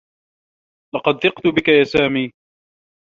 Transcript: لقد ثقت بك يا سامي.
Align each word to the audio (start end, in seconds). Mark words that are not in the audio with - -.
لقد 0.95 1.13
ثقت 1.23 1.47
بك 1.47 1.67
يا 1.67 1.83
سامي. 1.83 2.31